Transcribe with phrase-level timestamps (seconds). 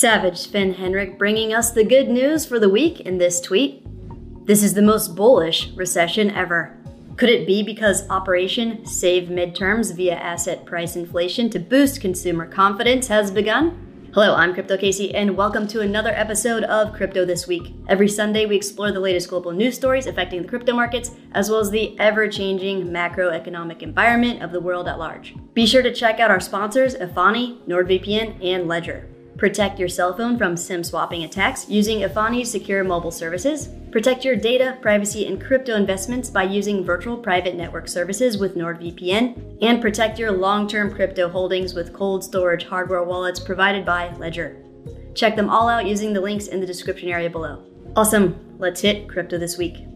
[0.00, 3.86] Savage Sven Henrich bringing us the good news for the week in this tweet.
[4.46, 6.74] This is the most bullish recession ever.
[7.18, 13.08] Could it be because Operation Save Midterms via asset price inflation to boost consumer confidence
[13.08, 14.08] has begun?
[14.14, 17.74] Hello, I'm Crypto Casey, and welcome to another episode of Crypto This Week.
[17.86, 21.60] Every Sunday, we explore the latest global news stories affecting the crypto markets, as well
[21.60, 25.34] as the ever changing macroeconomic environment of the world at large.
[25.52, 29.06] Be sure to check out our sponsors, Efani, NordVPN, and Ledger.
[29.40, 33.70] Protect your cell phone from SIM swapping attacks using Efani's secure mobile services.
[33.90, 39.56] Protect your data, privacy, and crypto investments by using virtual private network services with NordVPN.
[39.62, 44.62] And protect your long term crypto holdings with cold storage hardware wallets provided by Ledger.
[45.14, 47.64] Check them all out using the links in the description area below.
[47.96, 49.89] Awesome, let's hit crypto this week.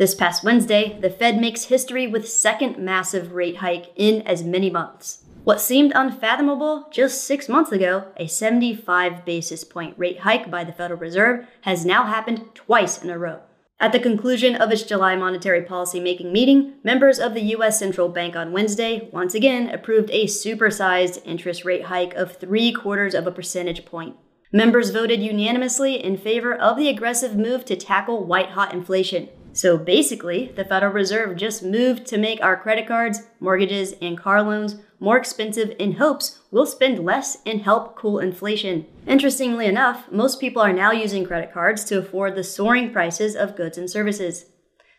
[0.00, 4.70] This past Wednesday, the Fed makes history with second massive rate hike in as many
[4.70, 5.24] months.
[5.44, 10.72] What seemed unfathomable just 6 months ago, a 75 basis point rate hike by the
[10.72, 13.40] Federal Reserve, has now happened twice in a row.
[13.78, 18.08] At the conclusion of its July monetary policy making meeting, members of the US Central
[18.08, 23.26] Bank on Wednesday once again approved a supersized interest rate hike of 3 quarters of
[23.26, 24.16] a percentage point.
[24.50, 29.28] Members voted unanimously in favor of the aggressive move to tackle white hot inflation.
[29.60, 34.42] So basically, the Federal Reserve just moved to make our credit cards, mortgages, and car
[34.42, 38.86] loans more expensive in hopes we'll spend less and help cool inflation.
[39.06, 43.54] Interestingly enough, most people are now using credit cards to afford the soaring prices of
[43.54, 44.46] goods and services.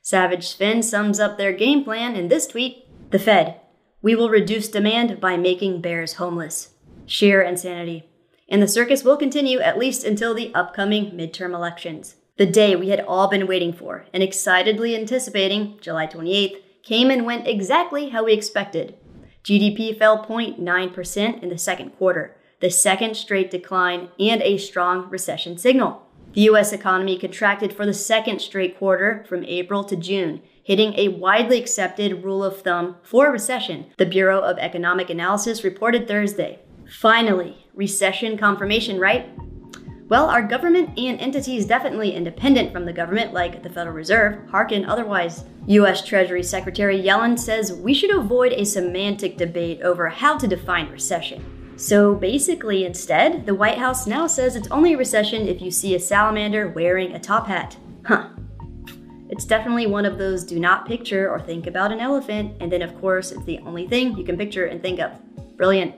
[0.03, 3.59] Savage Sven sums up their game plan in this tweet The Fed,
[4.03, 6.75] we will reduce demand by making bears homeless.
[7.07, 8.11] Sheer insanity.
[8.47, 12.17] And the circus will continue at least until the upcoming midterm elections.
[12.41, 17.23] The day we had all been waiting for and excitedly anticipating, July 28th, came and
[17.23, 18.95] went exactly how we expected.
[19.43, 25.59] GDP fell 0.9% in the second quarter, the second straight decline, and a strong recession
[25.59, 26.01] signal.
[26.33, 31.09] The US economy contracted for the second straight quarter from April to June, hitting a
[31.09, 36.57] widely accepted rule of thumb for recession, the Bureau of Economic Analysis reported Thursday.
[36.89, 39.29] Finally, recession confirmation, right?
[40.11, 44.83] Well, our government and entities definitely independent from the government, like the Federal Reserve, hearken
[44.83, 45.45] otherwise.
[45.67, 46.05] U.S.
[46.05, 51.73] Treasury Secretary Yellen says we should avoid a semantic debate over how to define recession.
[51.77, 55.95] So basically, instead, the White House now says it's only a recession if you see
[55.95, 57.77] a salamander wearing a top hat.
[58.05, 58.31] Huh.
[59.29, 62.81] It's definitely one of those do not picture or think about an elephant, and then
[62.81, 65.13] of course, it's the only thing you can picture and think of.
[65.55, 65.95] Brilliant.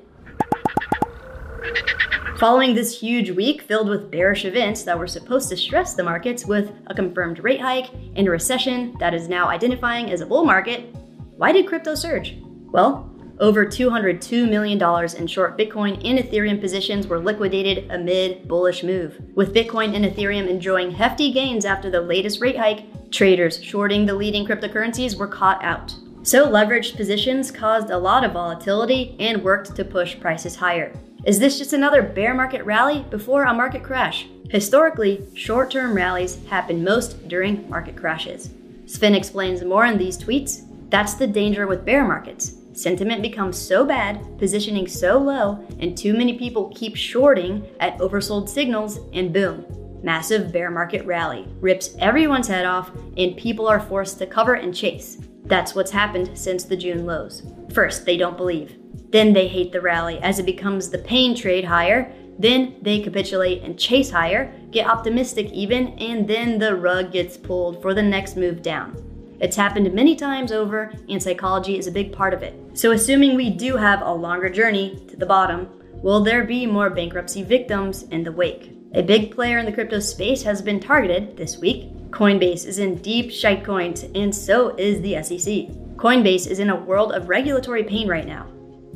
[2.43, 6.45] Following this huge week filled with bearish events that were supposed to stress the markets
[6.45, 10.43] with a confirmed rate hike and a recession that is now identifying as a bull
[10.43, 10.93] market,
[11.37, 12.35] why did crypto surge?
[12.43, 13.09] Well,
[13.39, 14.77] over $202 million
[15.17, 19.21] in short Bitcoin and Ethereum positions were liquidated amid bullish move.
[19.35, 24.15] With Bitcoin and Ethereum enjoying hefty gains after the latest rate hike, traders shorting the
[24.15, 25.95] leading cryptocurrencies were caught out.
[26.23, 30.91] So leveraged positions caused a lot of volatility and worked to push prices higher.
[31.25, 34.27] Is this just another bear market rally before a market crash?
[34.49, 38.49] Historically, short term rallies happen most during market crashes.
[38.87, 40.65] Sven explains more in these tweets.
[40.89, 42.55] That's the danger with bear markets.
[42.73, 48.49] Sentiment becomes so bad, positioning so low, and too many people keep shorting at oversold
[48.49, 49.65] signals, and boom,
[50.03, 54.75] massive bear market rally rips everyone's head off, and people are forced to cover and
[54.75, 55.19] chase.
[55.45, 57.43] That's what's happened since the June lows.
[57.71, 58.75] First, they don't believe.
[59.09, 62.11] Then they hate the rally as it becomes the pain trade higher.
[62.39, 67.81] Then they capitulate and chase higher, get optimistic even, and then the rug gets pulled
[67.81, 68.97] for the next move down.
[69.39, 72.55] It's happened many times over, and psychology is a big part of it.
[72.73, 75.67] So, assuming we do have a longer journey to the bottom,
[76.01, 78.71] will there be more bankruptcy victims in the wake?
[78.95, 81.89] A big player in the crypto space has been targeted this week.
[82.11, 85.75] Coinbase is in deep shitecoins, and so is the SEC.
[85.97, 88.47] Coinbase is in a world of regulatory pain right now.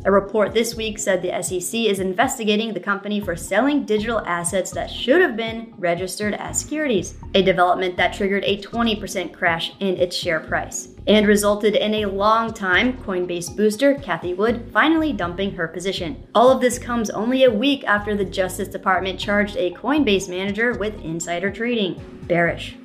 [0.06, 4.72] A report this week said the SEC is investigating the company for selling digital assets
[4.72, 9.98] that should have been registered as securities, a development that triggered a 20% crash in
[9.98, 15.52] its share price and resulted in a long time Coinbase booster, Cathie Wood, finally dumping
[15.56, 16.28] her position.
[16.36, 20.74] All of this comes only a week after the Justice Department charged a Coinbase manager
[20.74, 22.00] with insider trading.
[22.28, 22.76] Bearish.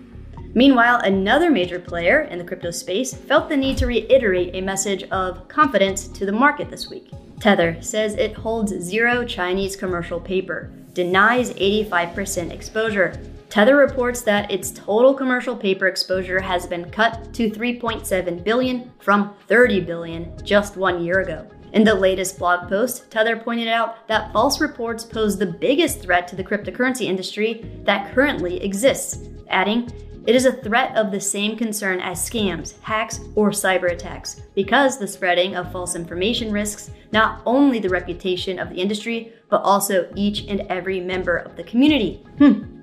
[0.54, 5.04] Meanwhile, another major player in the crypto space felt the need to reiterate a message
[5.04, 7.10] of confidence to the market this week.
[7.40, 13.18] Tether says it holds zero Chinese commercial paper, denies 85% exposure.
[13.48, 19.34] Tether reports that its total commercial paper exposure has been cut to 3.7 billion from
[19.48, 21.46] 30 billion just one year ago.
[21.72, 26.28] In the latest blog post, Tether pointed out that false reports pose the biggest threat
[26.28, 29.90] to the cryptocurrency industry that currently exists, adding,
[30.24, 34.98] it is a threat of the same concern as scams, hacks, or cyber attacks, because
[34.98, 40.10] the spreading of false information risks not only the reputation of the industry, but also
[40.14, 42.24] each and every member of the community.
[42.38, 42.80] Hmm.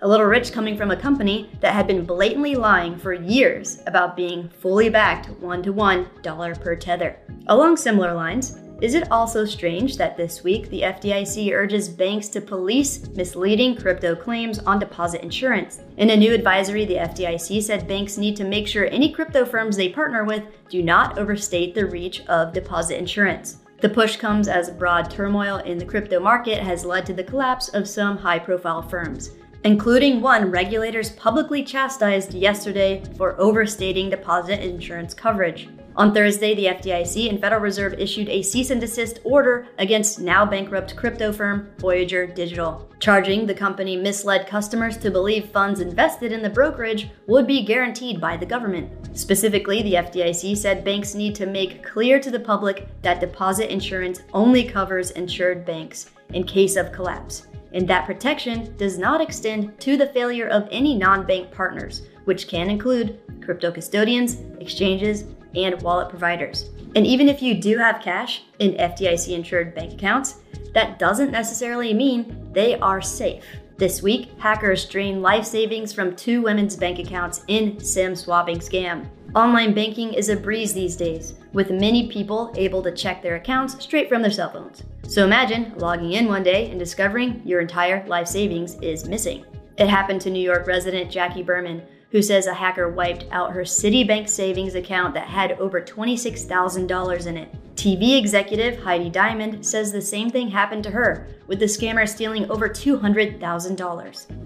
[0.00, 4.16] A little rich coming from a company that had been blatantly lying for years about
[4.16, 7.18] being fully backed one to one dollar per tether.
[7.48, 12.40] Along similar lines, is it also strange that this week the FDIC urges banks to
[12.40, 15.80] police misleading crypto claims on deposit insurance?
[15.96, 19.76] In a new advisory, the FDIC said banks need to make sure any crypto firms
[19.76, 23.56] they partner with do not overstate the reach of deposit insurance.
[23.80, 27.68] The push comes as broad turmoil in the crypto market has led to the collapse
[27.70, 29.32] of some high profile firms,
[29.64, 35.68] including one regulators publicly chastised yesterday for overstating deposit insurance coverage.
[35.98, 40.46] On Thursday, the FDIC and Federal Reserve issued a cease and desist order against now
[40.46, 46.40] bankrupt crypto firm Voyager Digital, charging the company misled customers to believe funds invested in
[46.40, 49.18] the brokerage would be guaranteed by the government.
[49.18, 54.20] Specifically, the FDIC said banks need to make clear to the public that deposit insurance
[54.32, 59.96] only covers insured banks in case of collapse, and that protection does not extend to
[59.96, 65.24] the failure of any non bank partners, which can include crypto custodians, exchanges,
[65.54, 66.70] and wallet providers.
[66.94, 70.36] And even if you do have cash in FDIC insured bank accounts,
[70.74, 73.44] that doesn't necessarily mean they are safe.
[73.78, 79.06] This week, hackers drained life savings from two women's bank accounts in SIM swapping scam.
[79.36, 83.80] Online banking is a breeze these days, with many people able to check their accounts
[83.82, 84.82] straight from their cell phones.
[85.06, 89.44] So imagine logging in one day and discovering your entire life savings is missing.
[89.76, 93.62] It happened to New York resident Jackie Berman, who says a hacker wiped out her
[93.62, 97.54] Citibank savings account that had over $26,000 in it.
[97.74, 102.50] TV executive Heidi Diamond says the same thing happened to her, with the scammer stealing
[102.50, 103.38] over $200,000.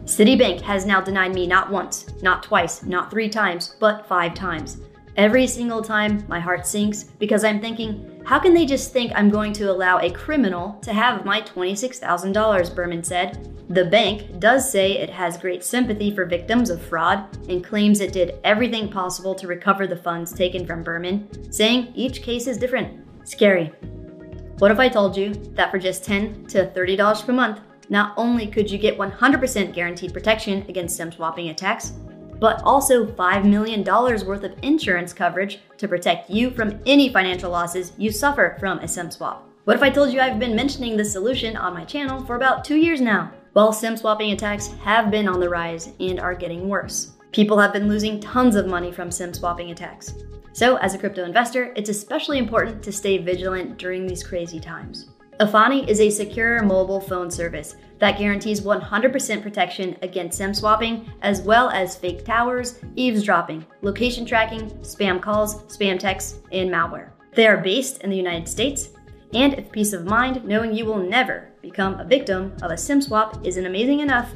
[0.04, 4.80] Citibank has now denied me not once, not twice, not three times, but five times.
[5.16, 9.30] Every single time, my heart sinks because I'm thinking, how can they just think I'm
[9.30, 12.74] going to allow a criminal to have my $26,000?
[12.74, 13.48] Berman said.
[13.68, 18.12] The bank does say it has great sympathy for victims of fraud and claims it
[18.12, 23.00] did everything possible to recover the funds taken from Berman, saying each case is different.
[23.26, 23.72] Scary.
[24.58, 28.46] What if I told you that for just 10 to $30 per month, not only
[28.46, 31.92] could you get 100% guaranteed protection against SIM swapping attacks,
[32.42, 37.92] but also $5 million worth of insurance coverage to protect you from any financial losses
[37.96, 39.48] you suffer from a SIM swap.
[39.62, 42.64] What if I told you I've been mentioning this solution on my channel for about
[42.64, 43.30] two years now?
[43.54, 47.12] Well, SIM swapping attacks have been on the rise and are getting worse.
[47.30, 50.12] People have been losing tons of money from SIM swapping attacks.
[50.52, 55.11] So, as a crypto investor, it's especially important to stay vigilant during these crazy times.
[55.40, 61.40] Efani is a secure mobile phone service that guarantees 100% protection against SIM swapping, as
[61.40, 67.10] well as fake towers, eavesdropping, location tracking, spam calls, spam texts, and malware.
[67.34, 68.90] They are based in the United States,
[69.32, 73.00] and if peace of mind knowing you will never become a victim of a SIM
[73.00, 74.30] swap isn't amazing enough,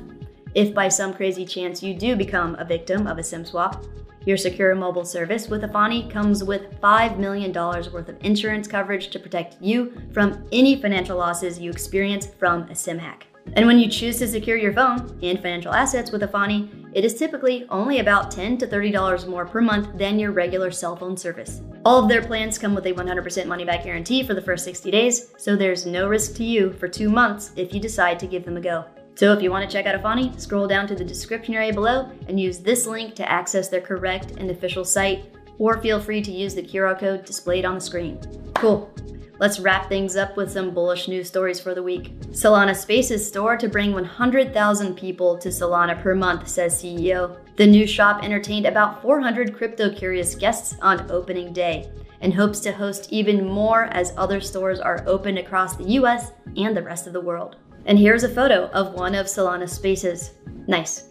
[0.57, 3.85] if by some crazy chance you do become a victim of a SIM swap,
[4.25, 9.19] your secure mobile service with Efani comes with $5 million worth of insurance coverage to
[9.19, 13.27] protect you from any financial losses you experience from a SIM hack.
[13.53, 17.15] And when you choose to secure your phone and financial assets with Efani, it is
[17.15, 21.61] typically only about 10 to $30 more per month than your regular cell phone service.
[21.85, 24.91] All of their plans come with a 100% money back guarantee for the first 60
[24.91, 28.47] days, so there's no risk to you for two months if you decide to give
[28.47, 28.87] them a go.
[29.17, 32.11] So if you want to check out Efani, scroll down to the description area below
[32.29, 35.25] and use this link to access their correct and official site,
[35.59, 38.21] or feel free to use the QR code displayed on the screen.
[38.57, 38.93] Cool.
[39.39, 42.21] Let's wrap things up with some bullish news stories for the week.
[42.31, 47.39] Solana Spaces store to bring 100,000 people to Solana per month, says CEO.
[47.57, 52.73] The new shop entertained about 400 crypto curious guests on opening day and hopes to
[52.73, 57.15] host even more as other stores are opened across the US and the rest of
[57.15, 57.57] the world.
[57.87, 60.33] And here's a photo of one of Solana Spaces.
[60.67, 61.05] Nice.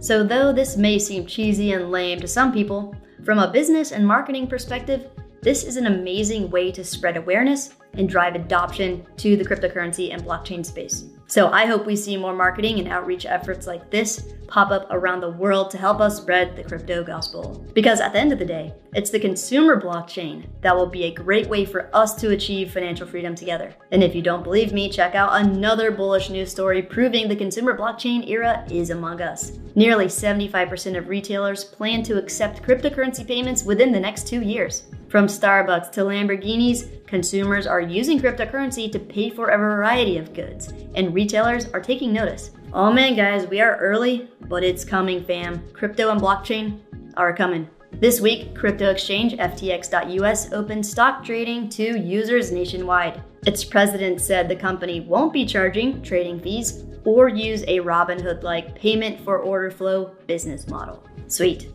[0.00, 4.06] So, though this may seem cheesy and lame to some people, from a business and
[4.06, 5.10] marketing perspective,
[5.42, 10.22] this is an amazing way to spread awareness and drive adoption to the cryptocurrency and
[10.22, 11.04] blockchain space.
[11.32, 15.22] So I hope we see more marketing and outreach efforts like this pop up around
[15.22, 17.66] the world to help us spread the crypto gospel.
[17.72, 21.14] Because at the end of the day, it's the consumer blockchain that will be a
[21.14, 23.74] great way for us to achieve financial freedom together.
[23.92, 27.78] And if you don't believe me, check out another bullish news story proving the consumer
[27.78, 29.52] blockchain era is among us.
[29.74, 34.82] Nearly 75% of retailers plan to accept cryptocurrency payments within the next two years.
[35.12, 40.72] From Starbucks to Lamborghinis, consumers are using cryptocurrency to pay for a variety of goods,
[40.94, 42.52] and retailers are taking notice.
[42.72, 45.62] Oh man, guys, we are early, but it's coming, fam.
[45.74, 46.80] Crypto and blockchain
[47.18, 47.68] are coming.
[47.92, 53.22] This week, crypto exchange FTX.us opened stock trading to users nationwide.
[53.46, 58.74] Its president said the company won't be charging trading fees or use a Robinhood like
[58.74, 61.04] payment for order flow business model.
[61.26, 61.68] Sweet.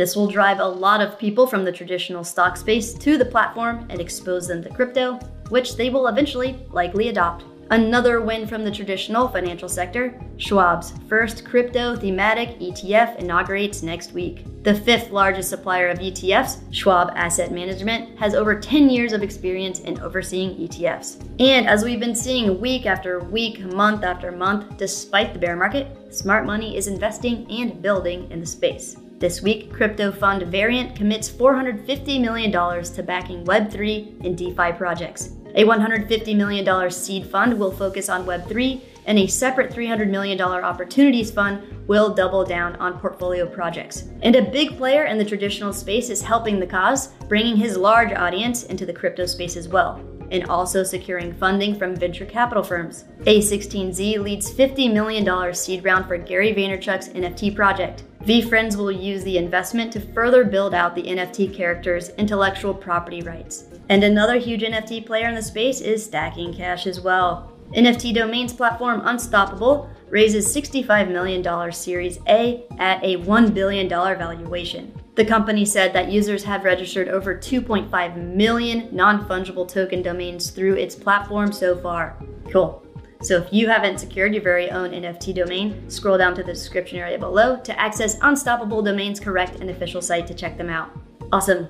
[0.00, 3.86] This will drive a lot of people from the traditional stock space to the platform
[3.90, 5.16] and expose them to crypto,
[5.50, 7.44] which they will eventually likely adopt.
[7.70, 14.44] Another win from the traditional financial sector Schwab's first crypto thematic ETF inaugurates next week.
[14.64, 19.78] The fifth largest supplier of ETFs, Schwab Asset Management, has over 10 years of experience
[19.80, 21.24] in overseeing ETFs.
[21.38, 25.96] And as we've been seeing week after week, month after month, despite the bear market,
[26.12, 28.96] smart money is investing and building in the space.
[29.20, 35.36] This week, crypto fund Variant commits $450 million to backing Web3 and DeFi projects.
[35.54, 41.30] A $150 million seed fund will focus on Web3, and a separate $300 million opportunities
[41.30, 44.04] fund will double down on portfolio projects.
[44.22, 48.12] And a big player in the traditional space is helping the cause, bringing his large
[48.12, 53.04] audience into the crypto space as well and also securing funding from venture capital firms.
[53.22, 58.04] A16Z leads $50 million seed round for Gary Vaynerchuk's NFT project.
[58.24, 63.64] VeeFriends will use the investment to further build out the NFT character's intellectual property rights.
[63.88, 67.50] And another huge NFT player in the space is Stacking Cash as well.
[67.74, 74.92] NFT domains platform Unstoppable raises $65 million Series A at a $1 billion valuation.
[75.14, 80.74] The company said that users have registered over 2.5 million non fungible token domains through
[80.74, 82.16] its platform so far.
[82.50, 82.84] Cool.
[83.22, 86.98] So if you haven't secured your very own NFT domain, scroll down to the description
[86.98, 90.90] area below to access Unstoppable Domain's correct and official site to check them out.
[91.30, 91.68] Awesome.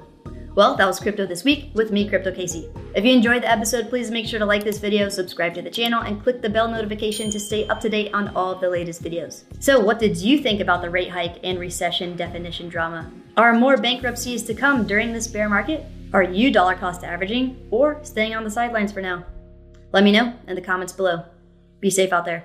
[0.55, 2.69] Well, that was Crypto This Week with me, Crypto Casey.
[2.95, 5.71] If you enjoyed the episode, please make sure to like this video, subscribe to the
[5.71, 8.69] channel, and click the bell notification to stay up to date on all of the
[8.69, 9.45] latest videos.
[9.61, 13.11] So, what did you think about the rate hike and recession definition drama?
[13.37, 15.87] Are more bankruptcies to come during this bear market?
[16.13, 19.25] Are you dollar cost averaging or staying on the sidelines for now?
[19.93, 21.25] Let me know in the comments below.
[21.81, 22.45] Be safe out there.